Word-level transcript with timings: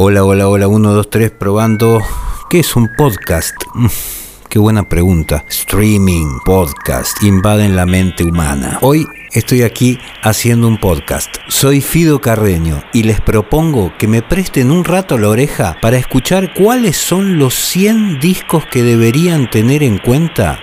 Hola, 0.00 0.22
hola, 0.22 0.48
hola, 0.48 0.68
1, 0.68 0.92
2, 0.92 1.10
3, 1.10 1.32
probando. 1.32 2.00
¿Qué 2.48 2.60
es 2.60 2.76
un 2.76 2.88
podcast? 2.96 3.56
Mm, 3.74 3.88
qué 4.48 4.60
buena 4.60 4.88
pregunta. 4.88 5.44
Streaming, 5.48 6.38
podcast, 6.44 7.20
invaden 7.24 7.74
la 7.74 7.84
mente 7.84 8.22
humana. 8.22 8.78
Hoy 8.80 9.08
estoy 9.32 9.62
aquí 9.62 9.98
haciendo 10.22 10.68
un 10.68 10.78
podcast. 10.78 11.38
Soy 11.48 11.80
Fido 11.80 12.20
Carreño 12.20 12.80
y 12.92 13.02
les 13.02 13.20
propongo 13.20 13.92
que 13.98 14.06
me 14.06 14.22
presten 14.22 14.70
un 14.70 14.84
rato 14.84 15.18
la 15.18 15.30
oreja 15.30 15.76
para 15.82 15.96
escuchar 15.96 16.54
cuáles 16.54 16.96
son 16.96 17.40
los 17.40 17.54
100 17.54 18.20
discos 18.20 18.66
que 18.66 18.84
deberían 18.84 19.50
tener 19.50 19.82
en 19.82 19.98
cuenta 19.98 20.60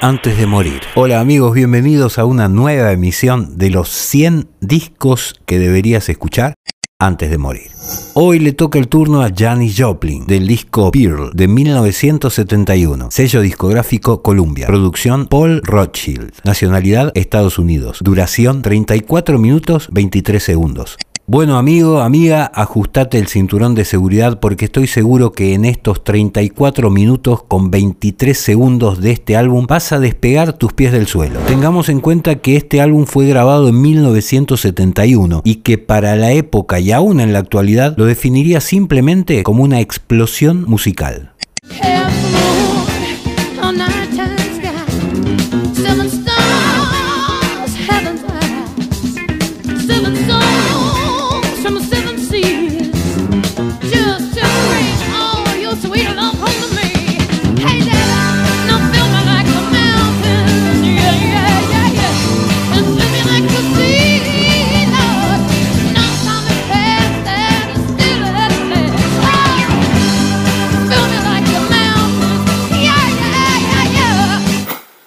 antes 0.00 0.36
de 0.36 0.46
morir. 0.46 0.80
Hola 0.96 1.20
amigos, 1.20 1.54
bienvenidos 1.54 2.18
a 2.18 2.24
una 2.24 2.48
nueva 2.48 2.90
emisión 2.90 3.58
de 3.58 3.70
los 3.70 3.90
100 3.90 4.48
discos 4.60 5.40
que 5.46 5.60
deberías 5.60 6.08
escuchar 6.08 6.54
antes 6.98 7.30
de 7.30 7.36
morir. 7.36 7.70
Hoy 8.14 8.38
le 8.38 8.52
toca 8.52 8.78
el 8.78 8.88
turno 8.88 9.20
a 9.20 9.30
Janis 9.36 9.76
Joplin 9.78 10.24
del 10.24 10.46
disco 10.46 10.90
Pearl 10.90 11.30
de 11.34 11.46
1971, 11.46 13.10
sello 13.10 13.42
discográfico 13.42 14.22
Columbia, 14.22 14.66
producción 14.66 15.26
Paul 15.26 15.60
Rothschild, 15.62 16.32
nacionalidad 16.44 17.12
Estados 17.14 17.58
Unidos, 17.58 17.98
duración 18.00 18.62
34 18.62 19.38
minutos 19.38 19.88
23 19.92 20.42
segundos. 20.42 20.96
Bueno 21.28 21.58
amigo, 21.58 22.02
amiga, 22.02 22.52
ajustate 22.54 23.18
el 23.18 23.26
cinturón 23.26 23.74
de 23.74 23.84
seguridad 23.84 24.38
porque 24.38 24.66
estoy 24.66 24.86
seguro 24.86 25.32
que 25.32 25.54
en 25.54 25.64
estos 25.64 26.04
34 26.04 26.88
minutos 26.88 27.42
con 27.42 27.72
23 27.72 28.38
segundos 28.38 29.00
de 29.00 29.10
este 29.10 29.36
álbum 29.36 29.66
vas 29.66 29.90
a 29.90 29.98
despegar 29.98 30.52
tus 30.52 30.72
pies 30.72 30.92
del 30.92 31.08
suelo. 31.08 31.40
Tengamos 31.40 31.88
en 31.88 31.98
cuenta 31.98 32.36
que 32.36 32.54
este 32.54 32.80
álbum 32.80 33.06
fue 33.06 33.26
grabado 33.26 33.68
en 33.68 33.80
1971 33.80 35.42
y 35.44 35.56
que 35.56 35.78
para 35.78 36.14
la 36.14 36.30
época 36.30 36.78
y 36.78 36.92
aún 36.92 37.18
en 37.18 37.32
la 37.32 37.40
actualidad 37.40 37.96
lo 37.96 38.04
definiría 38.04 38.60
simplemente 38.60 39.42
como 39.42 39.64
una 39.64 39.80
explosión 39.80 40.62
musical. 40.68 41.32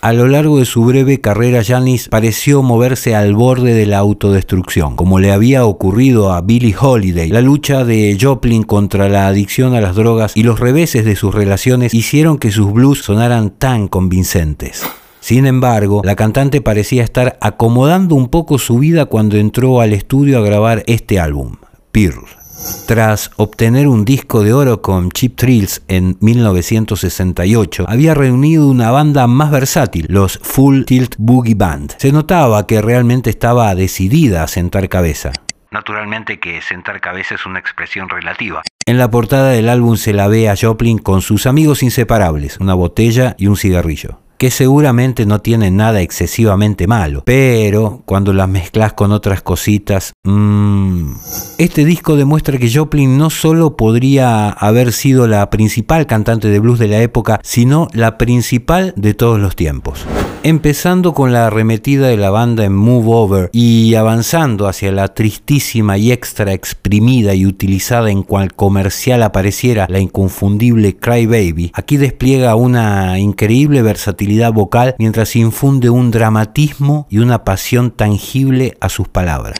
A 0.01 0.13
lo 0.13 0.29
largo 0.29 0.59
de 0.59 0.65
su 0.65 0.85
breve 0.85 1.19
carrera, 1.19 1.61
Janis 1.61 2.07
pareció 2.07 2.63
moverse 2.63 3.15
al 3.15 3.35
borde 3.35 3.73
de 3.73 3.85
la 3.85 3.97
autodestrucción, 3.97 4.95
como 4.95 5.19
le 5.19 5.33
había 5.33 5.65
ocurrido 5.65 6.31
a 6.31 6.39
Billie 6.39 6.73
Holiday. 6.79 7.27
La 7.27 7.41
lucha 7.41 7.83
de 7.83 8.17
Joplin 8.19 8.63
contra 8.63 9.09
la 9.09 9.27
adicción 9.27 9.75
a 9.75 9.81
las 9.81 9.97
drogas 9.97 10.37
y 10.37 10.43
los 10.43 10.61
reveses 10.61 11.03
de 11.03 11.17
sus 11.17 11.35
relaciones 11.35 11.93
hicieron 11.93 12.37
que 12.37 12.51
sus 12.51 12.71
blues 12.71 12.99
sonaran 12.99 13.49
tan 13.49 13.89
convincentes. 13.89 14.83
Sin 15.19 15.45
embargo, 15.45 16.01
la 16.05 16.15
cantante 16.15 16.61
parecía 16.61 17.03
estar 17.03 17.37
acomodando 17.41 18.15
un 18.15 18.29
poco 18.29 18.57
su 18.57 18.79
vida 18.79 19.05
cuando 19.05 19.35
entró 19.35 19.81
al 19.81 19.91
estudio 19.91 20.37
a 20.37 20.41
grabar 20.41 20.81
este 20.87 21.19
álbum, 21.19 21.57
Pearl. 21.91 22.38
Tras 22.87 23.31
obtener 23.37 23.87
un 23.87 24.03
disco 24.03 24.43
de 24.43 24.53
oro 24.53 24.81
con 24.81 25.11
Cheap 25.11 25.35
Thrills 25.35 25.83
en 25.87 26.17
1968, 26.21 27.85
había 27.87 28.13
reunido 28.13 28.67
una 28.67 28.91
banda 28.91 29.27
más 29.27 29.51
versátil, 29.51 30.07
los 30.09 30.39
Full 30.41 30.83
Tilt 30.85 31.15
Boogie 31.17 31.55
Band. 31.55 31.93
Se 31.97 32.11
notaba 32.11 32.65
que 32.65 32.81
realmente 32.81 33.29
estaba 33.29 33.73
decidida 33.75 34.43
a 34.43 34.47
sentar 34.47 34.89
cabeza. 34.89 35.31
Naturalmente 35.71 36.39
que 36.39 36.61
sentar 36.61 36.99
cabeza 36.99 37.35
es 37.35 37.45
una 37.45 37.59
expresión 37.59 38.09
relativa. 38.09 38.63
En 38.85 38.97
la 38.97 39.11
portada 39.11 39.51
del 39.51 39.69
álbum 39.69 39.97
se 39.97 40.13
la 40.13 40.27
ve 40.27 40.49
a 40.49 40.55
Joplin 40.59 40.97
con 40.97 41.21
sus 41.21 41.45
amigos 41.45 41.83
inseparables, 41.83 42.57
una 42.59 42.73
botella 42.73 43.35
y 43.37 43.47
un 43.47 43.55
cigarrillo 43.55 44.19
que 44.39 44.51
seguramente 44.51 45.25
no 45.25 45.41
tienen 45.41 45.75
nada 45.75 45.99
excesivamente 45.99 46.87
malo, 46.87 47.23
pero 47.25 48.03
cuando 48.05 48.31
las 48.31 48.47
mezclas 48.47 48.93
con 48.93 49.11
otras 49.11 49.41
cositas, 49.41 50.13
mmm... 50.23 51.11
este 51.57 51.83
disco 51.83 52.15
demuestra 52.15 52.57
que 52.57 52.71
Joplin 52.73 53.17
no 53.17 53.29
solo 53.29 53.75
podría 53.75 54.49
haber 54.49 54.93
sido 54.93 55.27
la 55.27 55.49
principal 55.49 56.07
cantante 56.07 56.47
de 56.47 56.59
blues 56.59 56.79
de 56.79 56.87
la 56.87 57.01
época, 57.01 57.41
sino 57.43 57.89
la 57.91 58.17
principal 58.17 58.93
de 58.95 59.13
todos 59.13 59.39
los 59.41 59.57
tiempos. 59.57 60.05
Empezando 60.41 61.13
con 61.13 61.33
la 61.33 61.47
arremetida 61.47 62.07
de 62.07 62.15
la 62.15 62.29
banda 62.29 62.63
en 62.63 62.73
Move 62.73 63.07
Over 63.09 63.49
y 63.51 63.95
avanzando 63.95 64.69
hacia 64.69 64.89
la 64.93 65.09
tristísima 65.09 65.97
y 65.97 66.13
extra 66.13 66.53
exprimida 66.53 67.33
y 67.35 67.45
utilizada 67.45 68.09
en 68.09 68.23
cual 68.23 68.53
comercial 68.53 69.23
apareciera 69.23 69.85
la 69.89 69.99
inconfundible 69.99 70.95
Cry 70.95 71.25
Baby, 71.25 71.71
aquí 71.73 71.97
despliega 71.97 72.55
una 72.55 73.19
increíble 73.19 73.81
versatilidad 73.81 74.53
vocal 74.53 74.95
mientras 74.97 75.35
infunde 75.35 75.89
un 75.89 76.09
dramatismo 76.09 77.05
y 77.09 77.17
una 77.17 77.43
pasión 77.43 77.91
tangible 77.91 78.77
a 78.79 78.87
sus 78.87 79.09
palabras. 79.09 79.59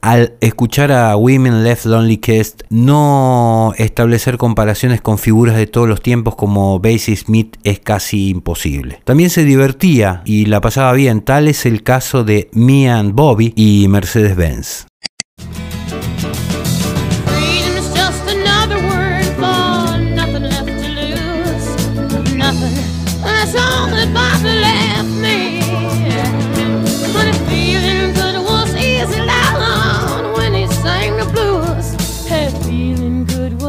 Al 0.00 0.32
escuchar 0.40 0.90
a 0.90 1.16
Women 1.16 1.64
Left 1.64 1.84
Lonely 1.84 2.16
Kissed, 2.16 2.62
no 2.70 3.74
establecer 3.76 4.38
comparaciones 4.38 5.02
con 5.02 5.18
figuras 5.18 5.54
de 5.56 5.66
todos 5.66 5.86
los 5.86 6.00
tiempos 6.00 6.34
como 6.34 6.80
Basie 6.80 7.14
Smith 7.14 7.56
es 7.62 7.80
casi 7.80 8.30
imposible. 8.30 9.00
También 9.04 9.28
se 9.28 9.44
divertía 9.44 10.22
y 10.24 10.46
la 10.46 10.62
pasaba 10.62 10.92
bien, 10.94 11.20
tal 11.20 11.46
es 11.46 11.66
el 11.66 11.82
caso 11.82 12.24
de 12.24 12.48
Mia 12.52 12.98
and 12.98 13.14
Bobby 13.14 13.52
y 13.54 13.86
Mercedes 13.88 14.34
Benz. 14.34 14.87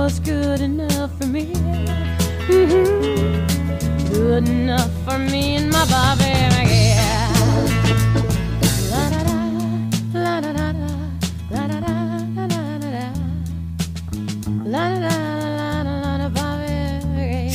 was 0.09 0.19
good 0.21 0.61
enough. 0.61 0.88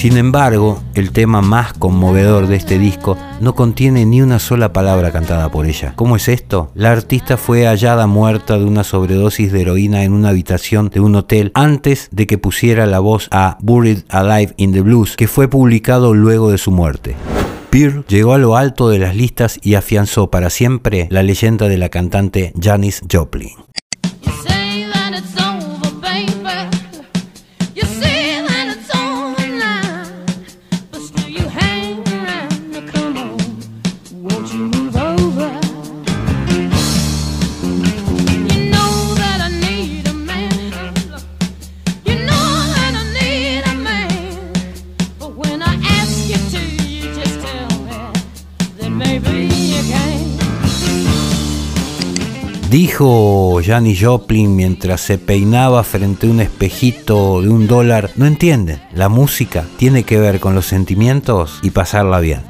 Sin 0.05 0.19
embargo, 0.19 0.83
el 0.95 1.13
tema 1.13 1.41
más 1.41 1.73
conmovedor 1.73 2.47
de 2.47 2.57
este 2.57 2.79
disco 2.79 3.17
no 3.41 3.55
contiene 3.55 4.05
ni 4.05 4.21
una 4.21 4.39
sola 4.39 4.71
palabra 4.71 5.11
cantada 5.13 5.51
por 5.51 5.65
ella. 5.65 5.95
¿Cómo 5.97 6.17
es 6.17 6.29
esto? 6.29 6.71
La 6.75 6.93
artista 6.93 7.39
fue 7.39 7.65
hallada 7.65 8.07
muerta 8.07 8.59
de 8.59 8.67
una 8.67 8.85
sobredosis 8.85 9.51
de 9.51 9.63
heroína 9.63 10.05
en 10.05 10.13
una 10.13 10.29
habitación 10.29 10.91
de 10.91 11.01
un 11.01 11.15
hotel 11.15 11.53
antes 11.55 12.11
de 12.13 12.27
que 12.27 12.37
pusiera 12.37 12.85
la 12.85 12.99
voz 12.99 13.29
a 13.31 13.57
Buried 13.63 14.01
Alive 14.11 14.53
in 14.59 14.75
the 14.75 14.83
Blues, 14.83 15.17
que 15.17 15.27
fue 15.27 15.49
publicado 15.49 16.13
luego 16.13 16.51
de 16.51 16.59
su 16.59 16.71
muerte. 16.71 17.17
Pearl 17.71 18.05
llegó 18.07 18.35
a 18.35 18.39
lo 18.39 18.59
alto 18.59 18.91
de 18.91 18.99
las 18.99 19.17
listas 19.17 19.59
y 19.63 19.75
afianzó 19.75 20.29
para 20.29 20.51
siempre 20.51 21.09
la 21.11 21.23
leyenda 21.23 21.67
de 21.67 21.79
la 21.79 21.89
cantante 21.89 22.53
Janis 22.61 23.01
Joplin. 23.11 23.53
Dijo 52.75 53.61
Janis 53.65 54.01
Joplin 54.03 54.57
mientras 54.57 55.01
se 55.01 55.17
peinaba 55.17 55.85
frente 55.85 56.27
a 56.27 56.31
un 56.31 56.41
espejito 56.41 57.41
de 57.41 57.49
un 57.49 57.69
dólar, 57.69 58.11
no 58.17 58.27
entienden, 58.27 58.83
la 58.93 59.09
música 59.09 59.65
tiene 59.77 60.03
que 60.03 60.19
ver 60.19 60.41
con 60.41 60.57
los 60.57 60.67
sentimientos 60.67 61.61
y 61.63 61.71
pasarla 61.71 62.19
bien. 62.19 62.41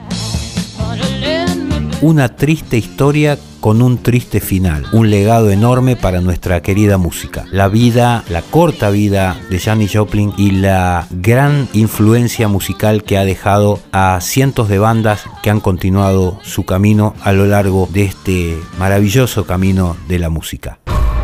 Una 2.02 2.37
triste 2.37 2.76
historia 2.76 3.38
con 3.61 3.81
un 3.81 3.96
triste 3.96 4.41
final, 4.41 4.85
un 4.93 5.08
legado 5.08 5.50
enorme 5.50 5.96
para 5.96 6.20
nuestra 6.20 6.61
querida 6.61 6.99
música. 6.99 7.46
La 7.50 7.69
vida, 7.69 8.25
la 8.29 8.43
corta 8.43 8.91
vida 8.91 9.41
de 9.49 9.58
Janis 9.58 9.93
Joplin 9.94 10.35
y 10.37 10.50
la 10.50 11.06
gran 11.11 11.67
influencia 11.73 12.46
musical 12.46 13.05
que 13.05 13.17
ha 13.17 13.25
dejado 13.25 13.81
a 13.93 14.19
cientos 14.20 14.69
de 14.69 14.79
bandas 14.79 15.25
que 15.43 15.49
han 15.49 15.61
continuado 15.61 16.38
su 16.43 16.67
camino 16.67 17.14
a 17.23 17.32
lo 17.32 17.46
largo 17.46 17.88
de 17.91 18.05
este 18.05 18.58
maravilloso 18.79 19.47
camino 19.47 19.97
de 20.08 20.19
la 20.19 20.29
música. 20.29 20.81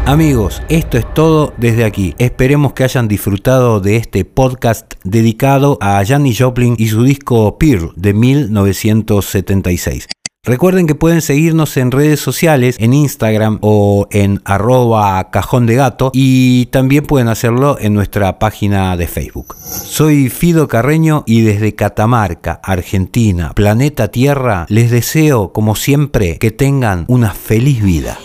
Amigos, 0.07 0.63
esto 0.71 0.97
es 0.97 1.13
todo 1.13 1.53
desde 1.59 1.85
aquí. 1.85 2.15
Esperemos 2.19 2.73
que 2.73 2.85
hayan 2.85 3.07
disfrutado 3.07 3.81
de 3.81 3.97
este 3.97 4.25
podcast 4.25 4.95
dedicado 5.05 5.77
a 5.81 6.03
Janis 6.07 6.39
Joplin 6.41 6.75
y 6.79 6.89
su 6.89 7.03
disco 7.05 7.59
Pearl 7.59 7.93
de 7.97 8.15
1976. 8.15 10.09
Recuerden 10.43 10.87
que 10.87 10.95
pueden 10.95 11.21
seguirnos 11.21 11.77
en 11.77 11.91
redes 11.91 12.19
sociales, 12.19 12.77
en 12.79 12.95
Instagram 12.95 13.59
o 13.61 14.09
en 14.11 14.41
arroba 14.47 15.31
cajón 15.31 15.67
de 15.67 15.75
gato 15.75 16.11
y 16.15 16.65
también 16.67 17.05
pueden 17.05 17.29
hacerlo 17.29 17.77
en 17.79 17.93
nuestra 17.93 18.39
página 18.39 18.97
de 18.97 19.07
Facebook. 19.07 19.55
Soy 19.59 20.31
Fido 20.31 20.67
Carreño 20.67 21.25
y 21.27 21.43
desde 21.43 21.75
Catamarca, 21.75 22.59
Argentina, 22.63 23.53
planeta 23.55 24.09
Tierra, 24.09 24.65
les 24.71 24.91
deseo 24.91 25.53
como 25.53 25.77
siempre 25.77 26.39
que 26.39 26.51
tengan 26.51 27.05
una 27.09 27.35
feliz 27.35 27.83
vida. 27.83 28.19